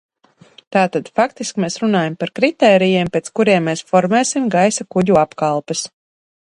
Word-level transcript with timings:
Tātad 0.75 1.11
faktiski 1.19 1.63
mēs 1.65 1.77
runājam 1.83 2.17
par 2.23 2.33
kritērijiem, 2.39 3.13
pēc 3.17 3.31
kuriem 3.41 3.71
mēs 3.73 3.87
formēsim 3.93 4.53
gaisa 4.59 4.93
kuģu 4.97 5.23
apkalpes. 5.27 5.91